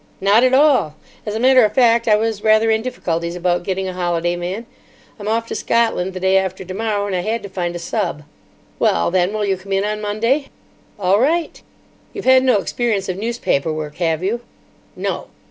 [0.19, 0.95] "Not at all.
[1.27, 4.65] As a matter of fact, I was rather in difficulties about getting a holiday man.
[5.19, 8.23] I'm off to Scotland the day after tomorrow, and I had to find a sub.
[8.79, 10.47] Well, then, will you come in on Monday?"
[10.97, 11.61] "All right."
[12.13, 14.41] "You've had no experience of newspaper work, have you?"
[14.95, 15.27] "No."